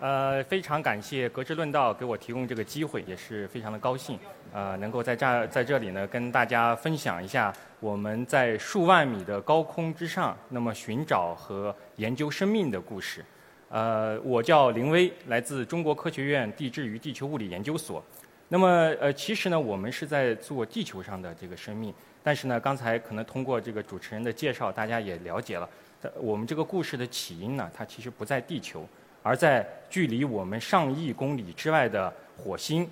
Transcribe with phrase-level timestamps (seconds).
[0.00, 4.18] 呃，非常感谢格致论道给我提供这个机会，也是非常的高兴，
[4.50, 13.22] 呃，能够在这在这里呢跟大家分享一下我们在数万米的高空之上，那么寻找和研究生命的故事。
[13.68, 18.02] 呃，我叫林威，来自中国科学院地质与地球物理研究所。
[18.48, 18.66] 那么，
[18.98, 21.92] 呃，其实呢，我们是在做地球上的这个生命，
[22.22, 25.68] 但是呢，刚才可能通过这个主持人的介绍，大家也了解了，
[26.16, 28.88] 我们这个故事的起因呢，它其实不在地球。
[29.22, 32.88] 而在距离我们上亿公里之外的火星，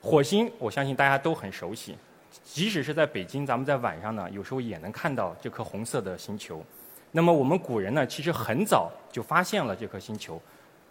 [0.00, 1.96] 火星我相信大家都很熟悉，
[2.44, 6.64] 即使是在北京，咱们在晚上呢，有时候也能看到这颗红色的星球。
[7.12, 10.40] 那么我们古人呢，其实很早就发现了这颗星球，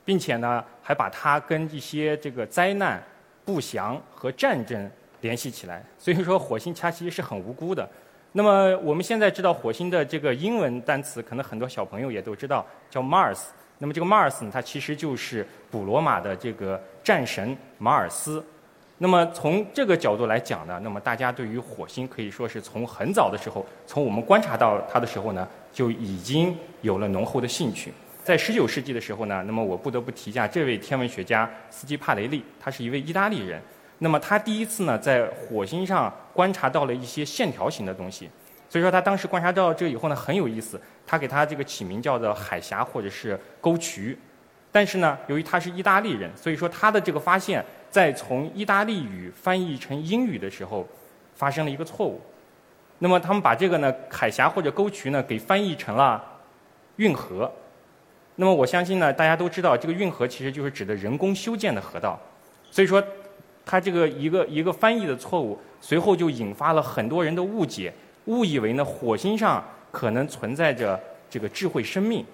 [0.04, 3.02] 并且呢，还把它跟一些这个灾难、
[3.44, 5.84] 不祥和战争联系起来。
[5.98, 7.88] 所以说，火星它其实是很无辜的。
[8.34, 13.46] 那么我们现在知道火星的这个英文单词，可能很多小朋友也都知道，叫 Mars。
[13.80, 18.44] 那么这个 Mars 呢，它其实就是古罗马的这个战神马尔斯。
[19.00, 27.92] 那么从这个角度来讲呢，那么大家对于火星可以说是从很早的时候，从我们观察到它的时候呢，就已经有了浓厚的兴趣。
[28.24, 33.62] 在19世纪的时候呢，那么我不得不提一下这位天文学家斯基帕雷利，他是一位意大利人。
[34.00, 38.30] 那么他第一次呢，在火星上观察到了一些线条型的东西。
[38.70, 40.80] 所以说他当时观察到这以后呢，很有意思。
[41.08, 44.18] 他给他这个起名叫做海峡或者是沟渠，
[44.72, 50.88] 但是呢，由于他是意大利人，所以说他的这个发现，在从意大利语翻译成英语的时候，
[51.36, 52.20] 发生了一个错误。
[52.98, 56.24] 那么他们把这个呢海峡或者沟渠呢给翻译成了
[56.96, 57.52] 运河。
[58.38, 62.20] 那么我相信呢，大家都知道这个运河其实就是指的人工修建的河道。
[62.72, 63.02] 所以说，
[63.64, 67.94] 他这个一个一个翻译的错误，随后就引发了很多人的误解，
[68.26, 69.64] 误以为呢火星上。
[69.92, 72.26] 可能存在着这个智慧生命，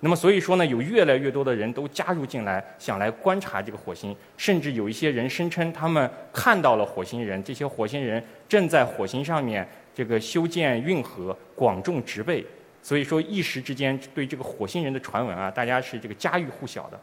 [0.00, 12.44] 那么所以说呢，有越来越多的人都加入进来，想来观察这个火星，甚至有一些人声称他们看到了火星人，这些火星人正在火星上面这个修建运河，广种植被。
[12.82, 17.00] 所以说一时之间对这个火星人的传闻啊，大家是这个家喻户晓的。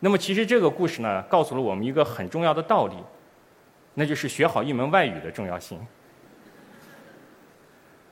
[0.00, 2.96] 那么其实这个故事呢，告诉了我们一个很重要的道理，
[3.94, 5.80] 那就是学好一门外语的重要性。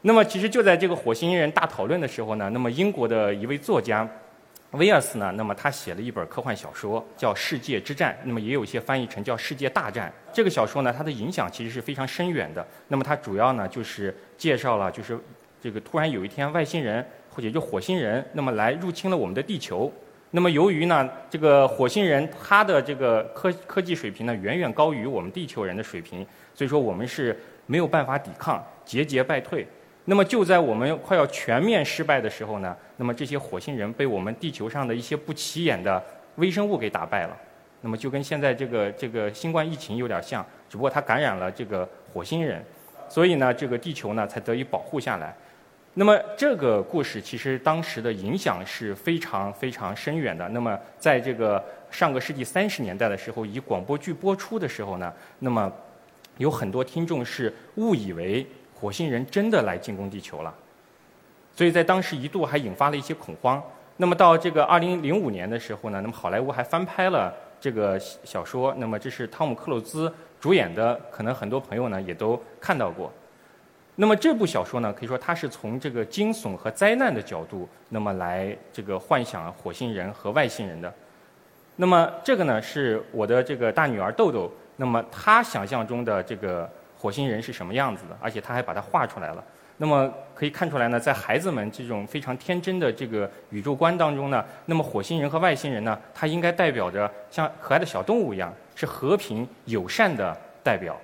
[0.03, 4.09] 那么，其实就在这个火星人大讨论的时候呢，那么英国的一位作家
[4.71, 10.09] 威尔斯呢，那么他写了一本科幻小说，叫《世界之战》，那么也有一些翻译成叫《世界大战》。
[10.33, 12.67] 这个小说呢，它的影响其实是非常深远的。
[12.89, 15.19] 那么它主要呢，就是介绍了，就是
[15.61, 19.93] 这个突然有一天外星人或者就火星人，那么来入侵了我们的地球。
[20.31, 26.25] 那么由于呢，这个火星人他的这个科科技水平呢，远远高于我们地球人的水平，
[26.55, 29.67] 所以说我们是没有办法抵抗，节节败退。
[30.07, 36.03] 那么就在我们快要全面失败的时候呢，那么这些火星人被我们地球上的一些不起眼的
[36.37, 37.37] 微生物给打败了。
[37.83, 42.65] 那么就跟现在这个这个新冠疫情有点像，只不过它感染了这个火星人，
[43.09, 45.37] 所以呢，这个地球呢才得以保护下来。
[45.95, 50.49] 那么这个故事其实当时的影响是非常非常深远的。
[50.49, 55.71] 那么在这个上个世纪三十年代的时候，以广播剧播出的时候呢，那么
[56.39, 58.47] 有很多听众是误以为。
[58.81, 60.55] 火星人真的来进攻地球了，
[61.55, 63.63] 所以在当时一度还引发了一些恐慌。
[63.99, 68.75] 那么到这个二零零五年的时候呢，那么好莱坞还翻拍了这个小说。
[68.79, 73.13] 那么这是汤姆克鲁兹主演的，可能很多朋友呢也都看到过。
[73.97, 80.91] 那么这部小说呢，可以说它是从这个惊悚和灾难的角度，那么来这个幻想火星人和外星人的。
[81.77, 86.67] 那么这个呢是我的这个大女儿豆豆，那么她想象中的这个。
[87.01, 88.19] 火星人是什么样子的？
[88.21, 89.43] 而且他还把它画出来了。
[89.79, 100.95] 那么可以看出来呢，在孩子们这种非常天真的这个宇宙观当中呢，那么火星人和外星人呢，它应该代表着像可爱的小动物一样，是和平友善的代表。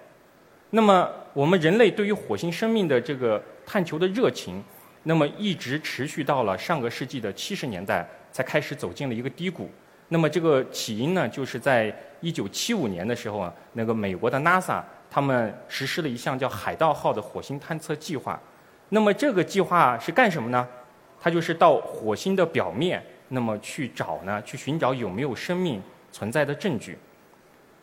[0.69, 4.63] 那么我们人类对于火星生命的这个探求的热情，
[5.05, 9.71] 那么一直持续到了上个世纪的七十年代，才开始走进了一个低谷。
[10.09, 11.91] 那么这个起因呢，就是在
[12.21, 14.83] 一九七五年的时候啊，那个美国的 NASA。
[15.17, 18.39] 他们实施了一项叫“海盗号”的火星探测计划。
[18.91, 20.69] 那么这个计划是干什么呢？
[21.19, 25.83] 它就是到火星的表面，那么去找呢，去寻找有没有生命
[26.13, 26.99] 存在的证据。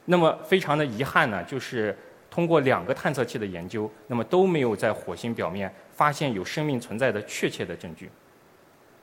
[0.06, 1.97] 那么非常的遗憾呢，就是
[2.30, 8.12] 通过两个探测器的研究，那么都没有在火星表面发现有生命存在的确切的证据。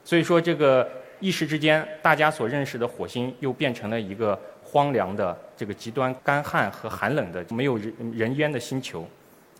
[0.05, 0.89] 所以说，这个
[1.19, 9.05] 一时之间，大家所认识的火星又变成了一个荒凉的、这个极端干旱和寒冷的、没有人人烟的星球。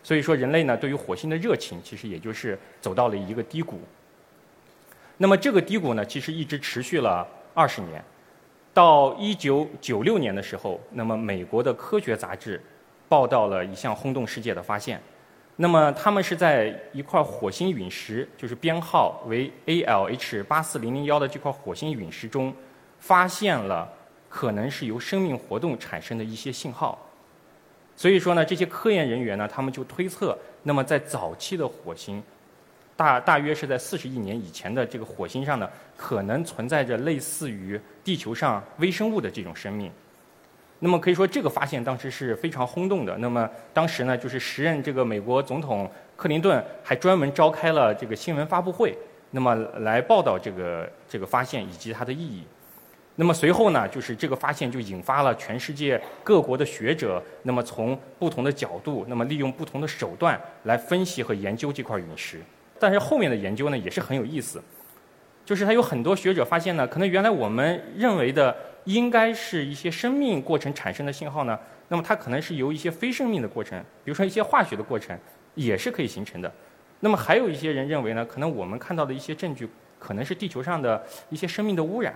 [0.01, 3.81] 所以说，人类呢对于火星的热情，其实也就是走到了一个低谷。
[5.17, 8.01] 那么这个低谷呢，其实一直持续了二十年。
[8.73, 12.59] 到一九九六年的时候，那么美国的科学杂志
[13.09, 15.01] 报道了一项轰动世界的发现。
[15.57, 22.51] 那么他们是在一块火星陨石，就是编号为 ALH 八四零零幺的这块火星陨石中，
[22.99, 23.87] 发现了
[24.31, 26.97] 可能是由生命活动产生的一些信号。
[27.97, 32.23] 所以说呢，这些科研人员呢，他们就推测，那么在早期的火星，
[32.95, 39.91] 大大约是在四十亿年以前的这个火星上呢，可能存在着类似于地球上微生物的这种生命。
[40.79, 43.15] 那么可以说，这个发现当时是非常轰动的。
[43.17, 48.97] 那么当时呢，就是时任这个美国总统克林顿还专门召开了这个新闻发布会，
[49.29, 52.43] 那么来报道这个这个发现以及它的意义。
[53.15, 62.41] 那么随后呢，就是这个发现就引发了全世界各国的学者，那么从不同的角度，那么利用不同的手段来分析和研究这块陨石。
[62.79, 64.61] 但是后面的研究呢，也是很有意思，
[65.45, 68.55] 就是他有很多学者发现呢，可能原来我们认为的。
[68.85, 71.55] 应该是一些生命过程产生的信号呢？
[71.89, 75.15] 那么它可能是由一些非生命的过程，比如说一些化学的过程，
[75.53, 76.51] 也是可以形成的。
[76.99, 79.69] 那么还有一些人认为呢，可能我们看到的一些证据，
[79.99, 80.99] 可能是地球上的
[81.29, 82.11] 一些生命的污染。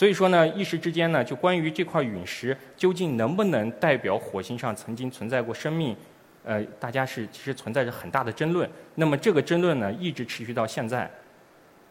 [0.00, 5.94] 所以说呢，一时之间呢，就关于这块陨石究竟能不能代表火星上曾经存在过生命，
[6.42, 8.66] 呃，大家是其实存在着很大的争论。
[8.94, 11.10] 那么这个争论呢，一直持续到现在。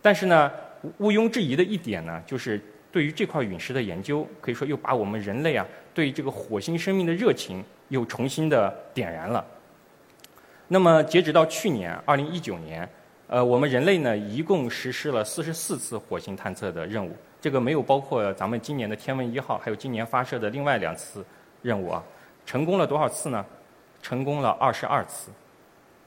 [0.02, 0.52] 但是呢，
[0.98, 2.60] 毋庸置疑的一点呢，就是。
[2.92, 5.64] 对于这块陨石的研究，可以说又把我们人类啊
[5.94, 9.46] 对这个火星生命的热情又重新的点燃了。
[10.70, 12.90] 那么截止到去年二零一九年，
[13.28, 21.26] 呃，我们人类呢一共实施了四十四次火星探测的任务，这个没有包括咱们今年的天问一号，还有今年发射的另外两次
[21.62, 22.04] 任务啊。
[22.46, 23.46] 成功了多少次呢？
[24.02, 25.32] 成功了二十二次，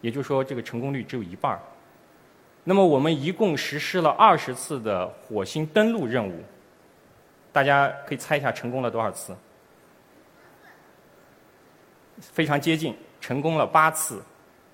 [0.00, 1.61] 也就是说这个成功率只有一半儿。
[2.64, 6.43] 那么我们一共实施了二十次的火星登陆任务。
[7.52, 9.37] 大家可以猜一下成功了多少次？
[12.19, 14.23] 非常接近，成功了八次，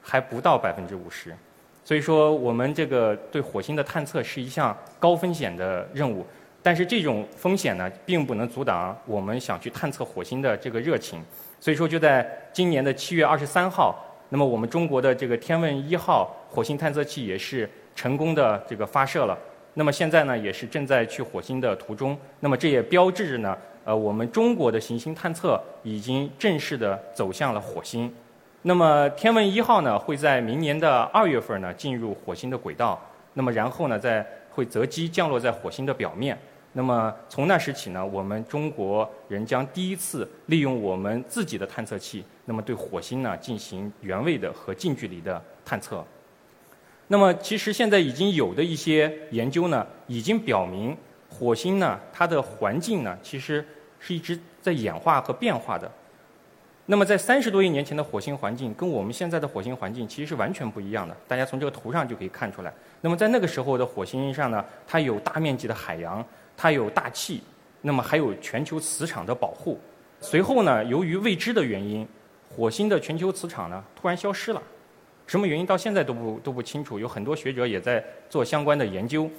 [0.00, 1.36] 还不到百分之五十。
[1.84, 6.24] 所以说，我们这个对火星的探测是一项高风险的任务。
[6.68, 11.18] 但是这种风险呢，并不能阻挡我们想去探测火星的这个热情。
[11.58, 13.96] 所以说，就在今年的七月二十三号，
[14.28, 17.66] 那么我们中国的这个天问一号火星探测器也是
[17.96, 19.34] 成功的这个发射了。
[19.72, 22.14] 那么现在呢，也是正在去火星的途中。
[22.40, 28.12] 那么这也标志着呢，呃，我们中国的行星探测已经正式的走向了火星。
[28.60, 33.00] 那么天问一号呢，会在明年的二月份呢进入火星的轨道。
[33.32, 36.36] 那么然后呢，再会择机降落在火星的表面。
[36.78, 46.04] 那么从那时起呢，我们中国人将第一次利用我们自己的探测器，那么对火星呢进行原位的和近距离的探测。
[47.08, 50.96] 那么，其实现在已经有的一些研究呢，已经表明
[51.28, 53.66] 火星呢，它的环境呢，其实
[53.98, 55.90] 是一直在演化和变化的。
[56.86, 61.16] 那么，在三十多亿年前的火星环境，跟我们现在的火星环境其实是完全不一样的。
[61.26, 62.72] 大家从这个图上就可以看出来。
[63.00, 66.24] 那么，在那个时候的火星上呢，它有大面积的海洋，
[66.60, 67.40] 它有大气，
[67.82, 69.78] 那么还有全球磁场的保护。
[70.20, 72.04] 随后呢，由于未知的原因，
[72.50, 74.60] 火星的全球磁场呢，突然消失了。
[75.28, 79.30] 什么原因到现在都不都不清楚，有很多学者也在做相关的研究。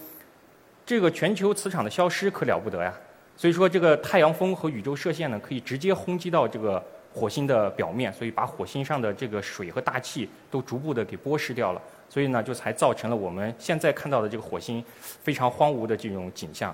[0.85, 2.93] 这个全球磁场的消失可了不得呀！
[3.35, 6.81] 所以说，这个太阳风和宇宙射线呢，可以直接轰击到这个
[7.13, 11.81] 火星的表面，所以把火星上的这个水和大气都逐步的给剥蚀掉了。
[12.07, 14.83] 所以呢，就才造成了我们现在看到的这个火星
[15.21, 16.73] 非常荒芜的这种景象。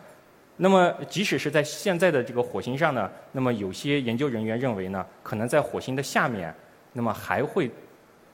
[0.58, 6.54] 那么，即使是在现在的这个火星上呢，那么有些研究人员认为呢，可能在火星的下面，
[6.94, 7.70] 那么还会。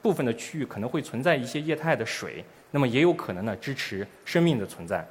[0.02, 5.06] 部分的区域可能会存在一些液态的水，那么也有可能呢支持生命的存在。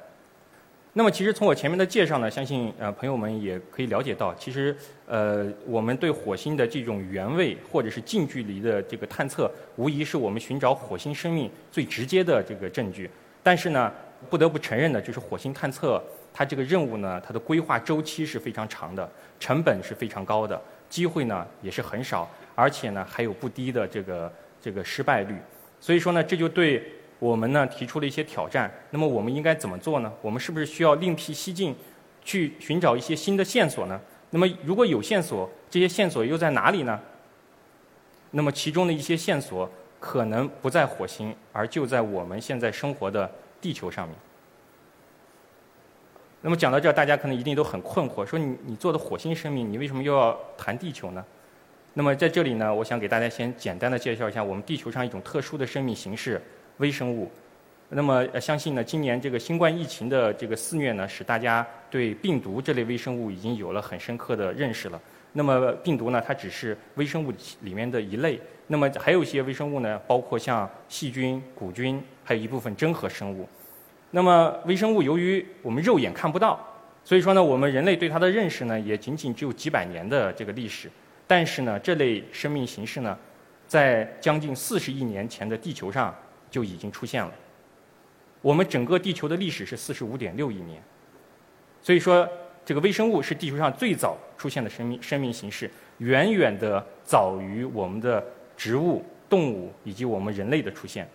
[0.92, 4.76] 那么其实从我前面的介绍呢，相信呃朋友们也可以了解到，其实
[5.06, 13.08] 呃我们对火星的这种原位或者是近距离的这个探测，无疑是我们寻找火星生命最直接的这个证据。
[13.42, 13.90] 但是呢，
[14.28, 24.32] 不得不承认的就是火星探测它这个任务呢，它的规划周期是非常长的，成本是非常高的，机会呢也是很少，而且呢还有不低的这个。
[24.64, 25.34] 这个失败率，
[25.80, 26.80] 所以说呢，这就对
[27.18, 28.72] 我们呢提出了一些挑战。
[28.90, 30.12] 那么我们应该怎么做呢？
[30.22, 31.74] 我们是不是需要另辟蹊径，
[32.24, 34.00] 去寻找一些新的线索呢？
[34.30, 37.00] 那么如果有线索，这些线索又在哪里呢？
[38.30, 43.28] 那么其中的一些线索可能不在火星，而就在我们现在生活的
[43.60, 44.16] 地球上面。
[46.44, 51.24] 那么讲到这儿，大家可能一定都很困惑，说你你做的火星生命，你为什么又要谈地球呢？
[51.94, 56.42] 那么在这里呢，我想给大家先简单的介绍一下我们地球上一种特殊的生命形式——
[56.78, 57.30] 微生物。
[57.90, 65.00] 那么相信呢，今年这个新冠疫情的这个肆虐呢，使大家对病毒这类微生物已经有了很深刻的认识了。
[65.34, 68.40] 那么病毒呢，它只是微生物里面的一类。
[68.66, 73.46] 那么还有一些微生物呢，包括像细菌、古菌，还有一部分真核生物。
[74.14, 76.60] 那么微生物由于我们肉眼看不到，
[77.02, 80.90] 所以说呢，我们人类对它的认识呢，也仅仅只有几百年的这个历史。
[81.26, 83.18] 但是呢，这类生命形式呢，
[83.66, 86.14] 在将近四十亿年前的地球上
[86.50, 87.32] 就已经出现了。
[88.42, 90.82] 我们整个地球的历史是四十五点六亿年，
[91.80, 92.28] 所以说
[92.66, 98.22] 这个微生物是地球上最早出现的生命生命形式，远远的早于我们的
[98.58, 101.08] 植物、动物以及我们人类的出现。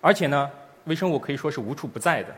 [0.00, 0.48] 而且呢，
[0.84, 2.28] 微生物可以说是无处不在的。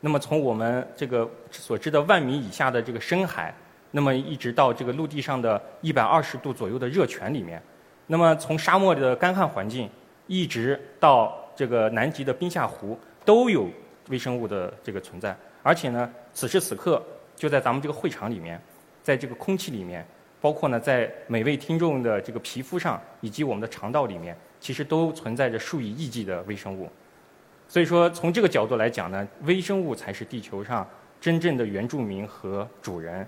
[0.00, 3.54] 那么从我们这个所知的万米以下的这个深海。
[3.90, 7.60] 那么一直到这个陆地上的一百二十度左右的热泉里面，
[8.06, 9.88] 那么从沙漠的干旱环境，
[10.26, 13.66] 一直到这个南极的冰下湖，都有
[14.10, 15.34] 微生物的这个存在。
[15.62, 17.02] 而且呢，此时此刻
[17.34, 18.60] 就在咱们这个会场里面，
[19.02, 20.06] 在这个空气里面，
[20.38, 26.90] 包括呢在每位听众的这个皮肤上，以及我们的肠道里面，其实都存在着数以亿计的微生物。
[27.68, 30.88] 所以说，从这个角度来讲呢，微生物才是地球上
[31.20, 33.26] 真正的原住民和主人。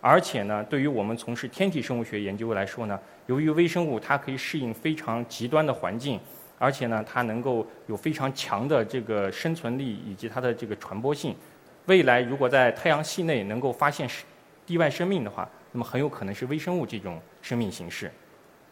[0.00, 6.18] 而且呢，对于我们从事天体生物学研究来说呢，由于微生物它可以适应非常极端的环境，
[6.58, 11.36] 而且呢，它能够有非常强的这个生存力以及它的这个传播性。
[11.84, 14.24] 未来如果在太阳系内能够发现是
[14.64, 18.10] 地外生命的话，那么很有可能是微生物这种生命形式。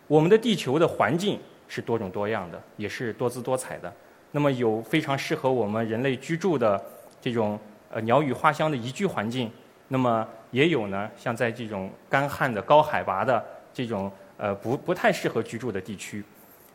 [0.06, 1.38] 我们的地球的环境
[1.68, 3.92] 是多种多样的，也是多姿多彩的。
[4.32, 6.82] 那么有非常适合我们人类居住的
[7.20, 7.58] 这种
[7.90, 9.50] 呃鸟语花香的宜居环境。
[9.88, 16.24] 那么也有呢，像在这种干旱的高海拔的这种呃不不太适合居住的地区。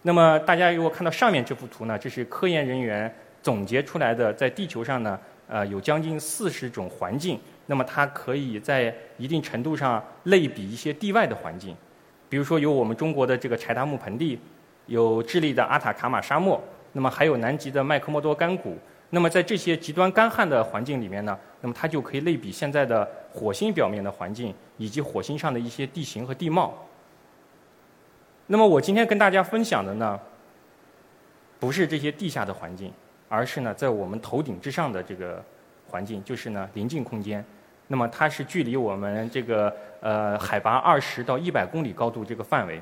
[0.03, 7.39] 那么大家如果看到上面这幅图呢，这是科研人员总结出来的，在地球上呢，呃有将近四十种环境。
[7.65, 11.75] 那么它可以在一定程度上类比一些地外的环境，
[12.29, 14.39] 比如说有我们中国的这个柴达木盆地，
[14.85, 16.63] 有智利的阿塔卡马沙漠，
[16.97, 18.75] 那么还有南极的麦克默多干谷。
[19.11, 26.73] 那么在这些极端干旱的环境里面呢，那么它就可以类比现在的火星表面的环境，以及火星上的一些地形和地貌。
[28.47, 30.19] 那么我今天跟大家分享的呢，
[31.59, 32.91] 不是这些地下的环境，
[33.29, 35.45] 而是呢在我们头顶之上的这个
[35.87, 37.45] 环境，就是呢临近空间。
[37.85, 42.81] 那么它是距离我们这个呃海拔二十到一百公里高度这个范围，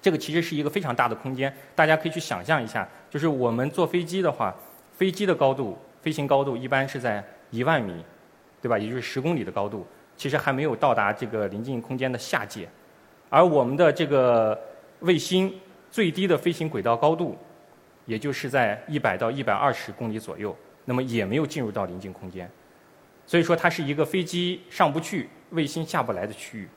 [0.00, 1.52] 这个其实是一个非常大的空间。
[1.74, 4.54] 大家可以去想象一下，就是我们坐飞机的话。
[4.92, 8.04] 飞机的高度，飞行高度一般是在一万米，
[8.60, 8.76] 对吧？
[8.76, 12.68] 也就是十公里的高度，其实还没有到达这个临近空间的下界。
[13.30, 14.60] 而我们的这个
[14.98, 15.58] 卫星
[15.90, 17.34] 最低的飞行轨道高度，
[18.04, 20.54] 也就是在一百到一百二十公里左右，
[20.84, 22.46] 那么也没有进入到临近空间。
[23.26, 26.68] 所以说，它是一个飞机上不去、卫星下不来的区域。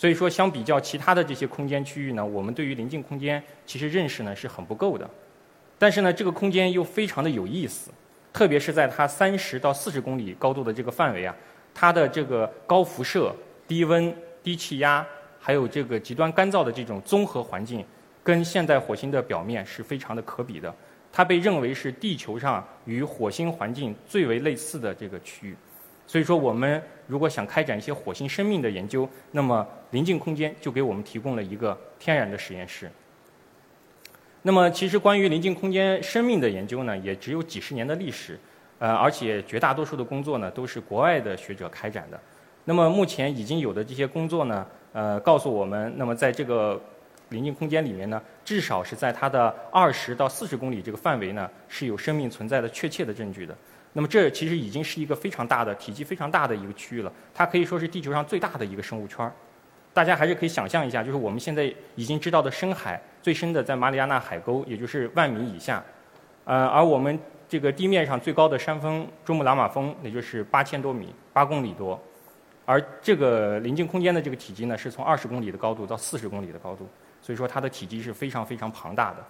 [0.00, 5.06] 所以说，相比较其他的这些空间区域呢，我们对于临近空间其实认识呢是很不够的。
[5.78, 7.90] 但是呢，这个空间又非常的有意思，
[8.32, 11.36] 特别是在它三十到四十公里高度的这个范围啊，
[11.74, 13.30] 它的这个高辐射、
[13.68, 14.10] 低温、
[14.42, 15.06] 低气压，
[15.38, 17.84] 还有这个极端干燥的这种综合环境，
[18.24, 20.74] 跟现代火星的表面是非常的可比的。
[21.12, 25.54] 它被认为是地球上与火星环境最为类似的这个区域。
[26.10, 32.90] 所以说，我们如果想开展一些火星生命的研究，那么临近空间就给我们提供了一个天然的实验室。
[34.42, 38.36] 那么，其实关于临近空间生命的研究呢，也只有几十年的历史，
[38.80, 42.20] 呃，而且绝大多数的工作呢，都是国外的学者开展的。
[42.64, 46.82] 那么，目前已经有的这些工作呢，呃，告诉我们，那么在这个
[47.28, 53.56] 临近空间里面呢，至少是在它的二十到四十公里这个范围呢，是有生命存在的确切的证据的。
[53.92, 59.32] 那么，这其实已经是一个非常大的、体积非常大的一个区域了，它可以说是地球上最大的一个生物圈儿。
[59.92, 65.82] 大家还是可以想象一下，就是我们现在已经知道的深海最深的在马里亚纳海沟，也就是万米以下。
[66.44, 67.18] 呃，而我们
[67.48, 72.00] 这个地面上最高的山峰珠穆朗玛峰，也就是八千多米，八公里多。
[72.64, 76.88] 而这个临近空间的这个体积呢，是从二十公里的高度到四十公里的高度，
[77.20, 79.26] 所以说它的体积是非常非常庞大的。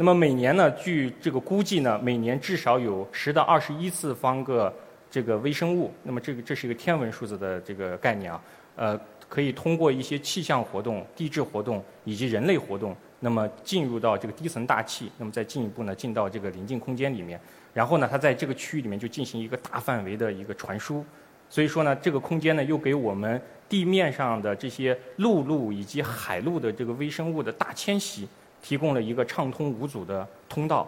[0.00, 4.74] 那么每年呢，据这个估计呢，每年至少有十到二十一次方个
[5.10, 5.92] 这个微生物。
[6.02, 8.42] 那么这个这是一个天文数字的这个概念啊，
[8.76, 9.00] 呃。
[9.28, 17.38] 可以通过一些气象活动、地质活动以及人类活动，那么进入到这个低层大气，那么再进一步呢进到这个临近空间里面，
[17.72, 21.04] 然后呢它在这个区域里面就进行一个大范围的一个传输。
[21.48, 28.26] 所以说呢，这个空间呢又给我们地面上的这些陆路以及海陆的这个微生物的大迁徙
[28.62, 30.86] 提供了一个畅通无阻的通道。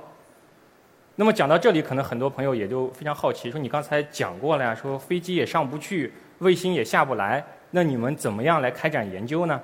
[1.16, 9.60] 那么讲到这里，可能很多朋友也就非常好奇，说你刚才讲过了呀，说飞机也上不去，卫星也下不来，那你们怎么样来开展研究呢？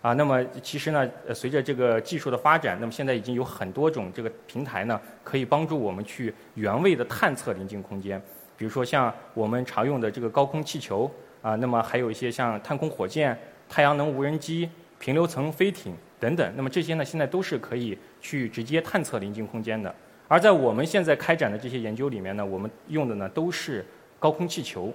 [0.00, 8.20] 啊，那么其实呢，随着这个技术的发展，那么现在已经有很多种这个平台呢，可以帮助我们去原位的探测临近空间。
[8.56, 13.36] 比如说像我们常用的这个高空气球啊，那么还有一些像探空火箭、
[13.68, 16.52] 太阳能无人机、平流层飞艇等等。
[16.56, 19.92] 那么这些呢，现在都是可以去直接探测临近空间的。
[20.28, 23.84] 而在我们现在开展的这些研究里面呢，我们用的呢都是
[24.20, 24.94] 高空气球。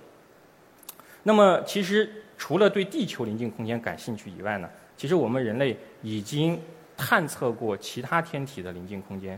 [1.24, 6.58] 那么其实除了对地球临近空间感兴趣以外呢，其实我们人类已经
[6.96, 9.38] 探测过其他天体的临近空间，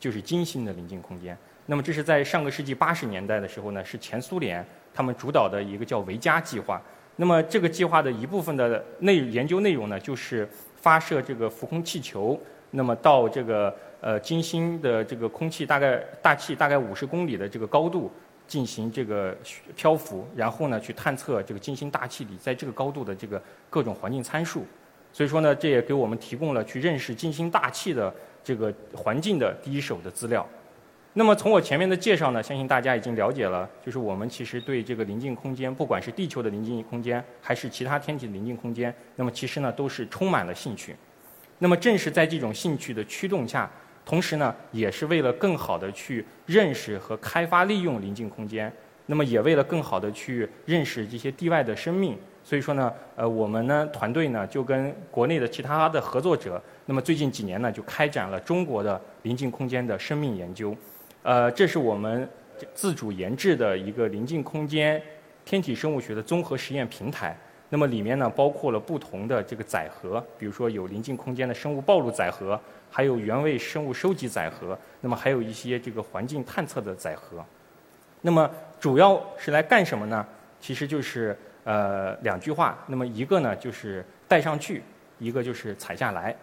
[0.00, 1.38] 就是金星的临近空间。
[1.66, 6.82] 那么这是在上个世纪八十年代的时候呢，是前苏联他们主导的一个叫维加计划。
[7.16, 10.48] 那么这个计划的一部分的内研究内容呢，就是
[10.82, 12.38] 发射这个浮空气球，
[12.72, 18.10] 那么到这个呃金星的这个空气大概大气大概五十公里的这个高度
[18.48, 19.34] 进行这个
[19.76, 24.66] 漂浮，然后呢去探测这个金星大气里在这个高度的这个各种环境参数。
[25.12, 28.12] 所以说呢，这也给我们提供了去认识金星大气的
[28.42, 30.44] 这个环境的第一手的资料。
[31.14, 40.96] 那么从我前面的介绍呢，相信大家已经了解了，就是我们其实对这个临近空间，不管是地球的临近空间，还是其他天体的临近空间，那么其实呢都是充满了兴趣。
[41.58, 43.70] 那么正是在这种兴趣的驱动下，
[44.06, 48.72] 同时呢也是为了更好的去认识和开发利用临近空间，
[49.04, 60.74] 那么也为了更好的去认识这些地外的生命，所以说呢，呃，我们呢团队呢就跟国内的其他的合作者，那么最近几年呢就开展了中国的临近空间的生命研究。
[61.22, 62.28] 呃，这是我们
[62.74, 65.00] 自主研制的一个临近空间
[65.44, 67.36] 天体生物学的综合实验平台。
[67.68, 77.42] 那么里面呢，包括了不同的这个载荷，比如说有临近空间的生物暴露载荷，还有原位生物收集载荷，那么还有一些这个环境探测的载荷。
[78.20, 80.26] 那么主要是来干什么呢？
[80.60, 82.78] 其实就是呃两句话。
[82.88, 84.82] 那么一个呢就是带上去，
[85.18, 86.36] 一个就是采下来。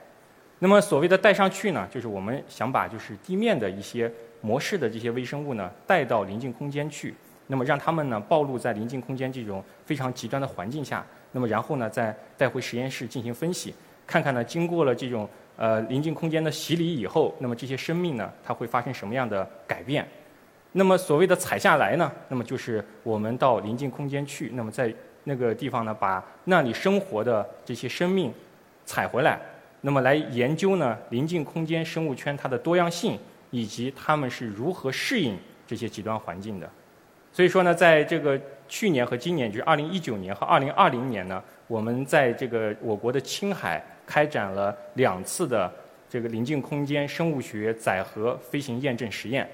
[0.58, 7.13] 那么所谓的带上去呢，就是我们想把就是地面的一些模式的这些微生物呢带到临近空间去，
[7.47, 13.73] 那么让它们呢暴露在临近空间这种非常极端的环境下，那么然后呢再带回实验室进行分析，
[14.08, 20.08] 看看呢经过了这种呃临近空间的洗礼以后，那么这些生命呢它会发生什么样的改变？
[20.71, 28.32] 那么所谓的采下来呢，那么就是我们到临近空间去，那么在那个地方呢把那里生活的这些生命
[28.86, 29.39] 采回来。
[29.82, 33.17] 那么来研究呢，临近空间生物圈它的多样性，
[33.52, 36.70] 以及他们是如何适应这些极端环境的。
[37.32, 45.72] 所以说呢，在这个去年和今年，就是二零一九年和二零二零年呢，我们在这个我国的青海开展了两次的
[46.10, 49.48] 这个临近空间生物学载荷飞行验证实验。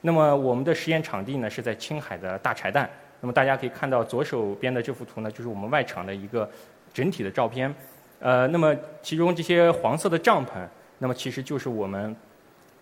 [0.00, 2.88] 那么我们的实验场地呢是在青海的大柴旦。
[3.20, 6.48] 那么大家可以看到左手边的这幅图呢，就是我们外场的一个
[6.92, 7.72] 整体的照片。
[8.18, 10.66] 呃，那么其中这些黄色的帐篷，
[10.98, 12.16] 那么其实就是我们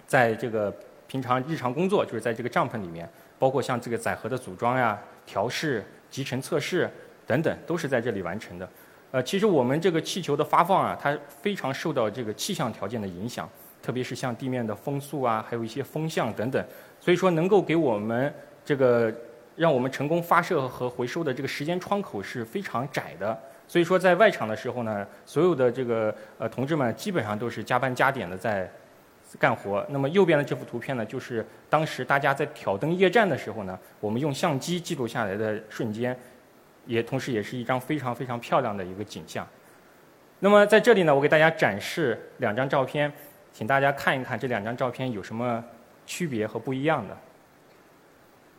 [0.09, 0.75] 在这个
[1.07, 6.90] 平常日常工作，就是在这个帐篷里面，包括像这个载荷的组装呀、调试、集成测试
[7.27, 8.68] 等等，都是在这里完成的。
[9.11, 13.49] 呃，其实我们这个气球的发放啊，它非常受到这个气象条件的影响，
[13.83, 16.62] 特别是像地面的风速啊，还有一些风向等等，
[16.99, 18.33] 所以说能够给我们
[18.64, 19.12] 这个
[19.57, 23.38] 让我们成功发射和回收的这个时间窗口是非常窄的。
[23.66, 28.71] 所以说，在外场的时候呢，所有的这个呃同志们基本上都是加班加点的在
[29.38, 29.85] 干活。
[29.91, 36.19] 那么右边的这幅图片呢，就是当时大家在挑灯夜战的时候呢，我们用相机记录下来的瞬间，
[36.87, 39.47] 也同时也是一张非常非常漂亮的一个景象。
[40.38, 43.12] 那么在这里呢，我给大家展示两张照片，
[43.53, 45.62] 请大家看一看这两张照片有什么
[46.07, 47.17] 区别和不一样的。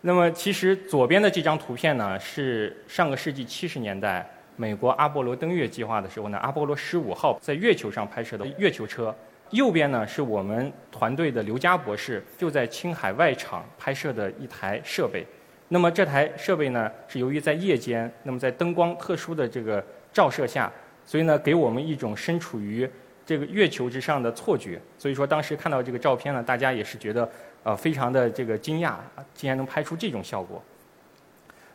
[0.01, 4.29] 那么其实左边的这张图片呢，是上个世纪七十年代。
[4.55, 9.15] 美国阿波罗登月计划的时候呢，阿波罗十五号在月球上拍摄的月球车。
[9.51, 15.25] 右边呢是我们团队的刘佳博士就在青海外场拍摄的一台设备。
[15.69, 20.71] 那么这台设备呢是由于在夜间，那么在灯光特殊的这个照射下，
[21.05, 22.89] 所以呢给我们一种身处于
[23.25, 24.81] 这个月球之上的错觉。
[24.97, 27.29] 所以说当时看到这个照片呢，大家也是觉得
[27.63, 28.95] 呃非常的这个惊讶，
[29.35, 30.61] 竟然能拍出这种效果。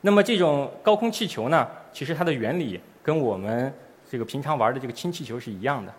[0.01, 3.73] 那么这种高空气球呢，其实它的原理跟我们
[4.11, 5.95] 这个平常玩的这个氢气球是一样的。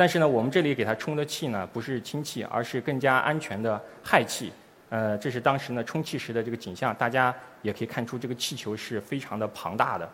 [0.00, 4.50] 但是呢，我们这里给它充的气呢，不是氢气，而是更加安全的氦气。
[4.88, 10.08] 呃，这是当时呢充气时的这个景象，大家也可以看出这个气球是非常的庞大的。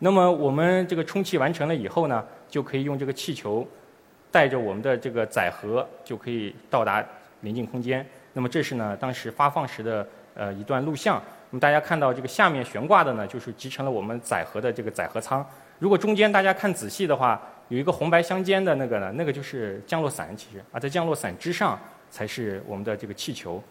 [0.00, 3.64] 那么我们这个充气完成了以后呢，就可以用这个气球
[4.32, 7.00] 带着我们的这个载荷，就可以到达
[7.42, 8.04] 临近空间。
[8.32, 10.04] 那么这是呢当时发放时的
[10.34, 11.22] 呃一段录像。
[11.50, 15.46] 那么大家看到这个下面悬挂的呢，就是集成了我们载荷的这个载荷舱。
[15.78, 17.40] 如果中间大家看仔细的话，
[17.72, 21.80] 有一个红白相间的那个呢，那个就是降落伞，其实啊，在降落伞之上
[22.10, 23.62] 才是我们的这个气球。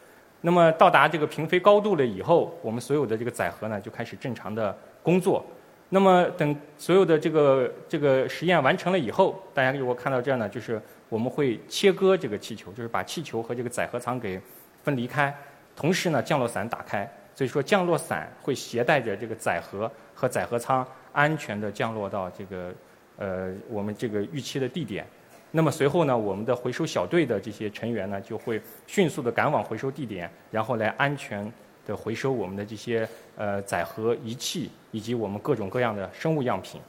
[0.41, 5.45] 那么到达这个平飞高度了以后，我们所有的这个载荷呢就开始正常的工作。
[5.89, 14.41] 那么等所有的这个这个实验完成了以后，大家如果看到这样呢，就是我们会切割这个气球，就是把气球和这个载荷舱给
[14.81, 15.31] 分离开，
[15.75, 22.73] 同时呢降落伞打开，所以说降落伞会携带着这个载荷和载荷舱安全的降落到这个。
[23.17, 25.05] 呃，我们这个预期的地点，
[25.51, 31.51] 那么随后呢，我们的回收小队的这些成员呢，就会迅速的赶往回收地点，然后来安全
[31.85, 36.79] 的回收我们的这些呃载荷仪器以及我们各种各样的生物样品。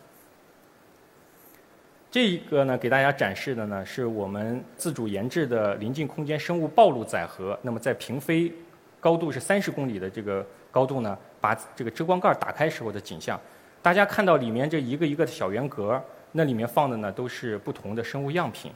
[2.11, 7.59] 这一个呢，给大家展示的呢，是我们自主研制的临近空间生物暴露载荷。
[7.63, 8.53] 那么在平飞
[9.01, 13.41] 高度是三十公里的这个高度呢，把这个遮光盖打开时候的景象。
[13.83, 16.03] 大家看到里面这一个一个的小圆格。
[16.35, 18.73] 那里面放的呢都是不同的生物样品，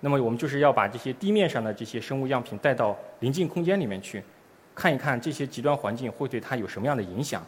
[0.00, 4.22] 那么我们就是要把这些地面上的这些生物样品带到临近空间里面去，
[4.74, 7.42] 看一看这些极端环境会对它有什么样的影响。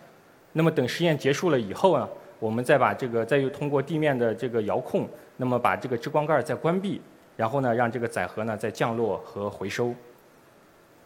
[0.55, 6.99] 那么等实验结束了以后呢，我们再把这个再又通过地面的这个遥控，那么把这个遮光盖再关闭，
[7.37, 9.95] 然后呢让这个载荷呢再降落和回收。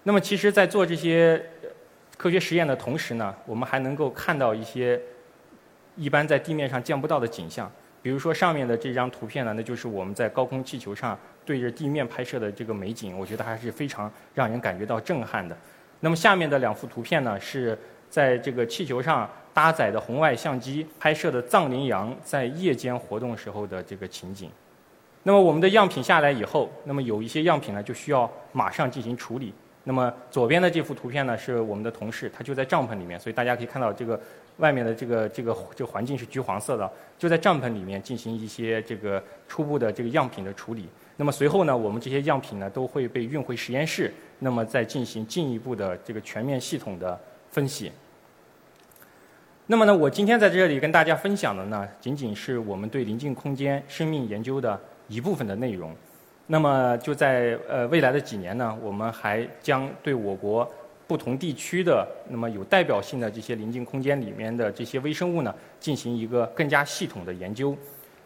[0.05, 1.45] 那么其实，在做这些
[2.17, 5.03] 科学实验的同时呢，我们还能够看到一些
[5.97, 7.71] 一般在地面上见不到的景象。
[8.03, 15.57] 比如说上面的这张图片呢，那就是我们在高空气球上对着地面拍摄的这个美景，我觉得还是非常让人感觉到震撼的。
[15.99, 17.77] 那么下面的两幅图片呢，是
[18.09, 24.49] 在这个气球上搭载的红外相机拍摄的藏羚羊在夜间活动时候的这个情景。
[25.25, 29.53] 那么我们的样品下来以后，那么有一些样品呢就需要马上进行处理。
[29.89, 34.21] 那么左边的这幅图片呢是我们的同事，他就在帐篷里面，所以大家可以看到这个。
[34.59, 40.89] 外面的这个这个这个环境是橘黄色的，就在帐篷里面进行一些这个初步的这个样品的处理。
[41.19, 47.21] 那么随后呢，我们这些样品呢都会被运回实验室，那么再进行进一步的这个全面系统的
[47.51, 47.93] 分析。
[49.67, 55.95] 那么呢，我今天在这里跟大家分享的呢，仅仅是我们对临近空间生命研究的一部分的内容。
[56.47, 60.69] 那么就在呃未来的几年呢，我们还将对我国。
[61.09, 67.77] 不同地区的那么有代表性的这些临近空间里面的这些微生物呢，进行一个更加系统的研究。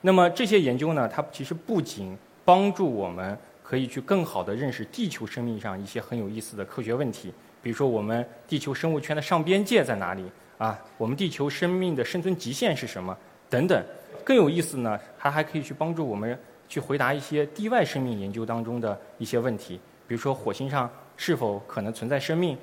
[0.00, 7.30] 那么这些研究呢，它其实不仅帮助我们可以去更好的认识地球生命上一些很有意思的科学问题，
[7.62, 10.24] 比如说我们地球生物圈的上边界在哪里
[10.56, 10.80] 啊？
[10.96, 13.14] 我们地球生命的生存极限是什么？
[13.50, 13.84] 等等。
[14.24, 16.38] 更有意思呢，它还可以去帮助我们
[16.70, 22.56] 去回答一些地外生命研究当中的一些问题，比如说火星上是否可能存在生命？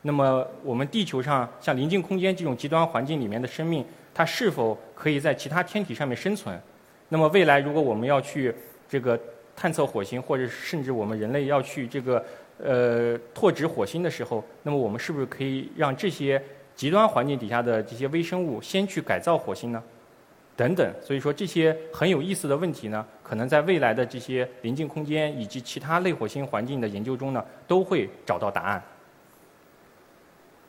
[0.00, 3.84] 那么，我们地球上像临近空间这种极端环境里面的生命，
[4.14, 6.58] 它是否可以在其他天体上面生存？
[7.10, 8.52] 那么未来如果我们要去
[8.88, 9.20] 这个
[9.54, 12.24] 探测火星，或者甚至我们人类要去这个
[12.58, 16.42] 呃拓殖火星的时候，那么我们是不是可以让这些
[16.74, 19.82] 极端环境底下的这些微生物先去改造火星呢？
[20.56, 28.82] 等等，所以说这些很有意思的问题呢，可能在未来的这些临近空间以及其他类火星环境的研究中呢，都会找到答案。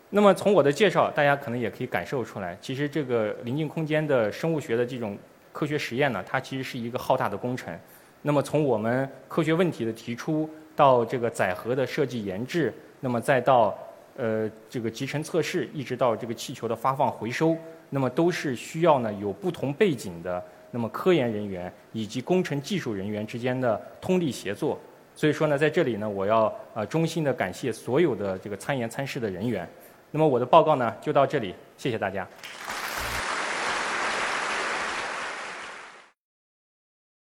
[0.10, 5.18] 那么从我的介绍，大家可能也可以感受出来，其实这个临近空间的生物学的这种
[5.52, 7.76] 科学实验呢，它其实是一个浩大的工程。
[8.22, 13.78] 那么从我们科学问题的提出，到这个载荷的设计研制，那么再到
[14.16, 17.58] 呃这个集成测试，一直到这个气球的发放回收，
[17.94, 24.80] 那么都是需要呢有不同背景的那么科研人员以及工程技术人员之间的通力协作。
[25.14, 29.70] 所以说呢，在这里呢，我要呃衷心的感谢所有的这个参研参试的人员。
[30.10, 32.28] 那么我的报告呢就到这里，谢谢大家。